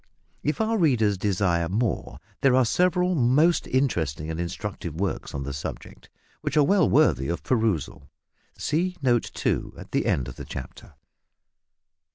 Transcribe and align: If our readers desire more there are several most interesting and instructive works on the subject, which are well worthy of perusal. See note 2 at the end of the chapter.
If 0.41 0.59
our 0.59 0.79
readers 0.79 1.15
desire 1.15 1.69
more 1.69 2.17
there 2.41 2.55
are 2.55 2.65
several 2.65 3.13
most 3.13 3.67
interesting 3.67 4.31
and 4.31 4.39
instructive 4.39 4.95
works 4.95 5.35
on 5.35 5.43
the 5.43 5.53
subject, 5.53 6.09
which 6.41 6.57
are 6.57 6.63
well 6.63 6.89
worthy 6.89 7.27
of 7.29 7.43
perusal. 7.43 8.09
See 8.57 8.95
note 9.03 9.29
2 9.35 9.75
at 9.77 9.91
the 9.91 10.07
end 10.07 10.27
of 10.27 10.37
the 10.37 10.45
chapter. 10.45 10.95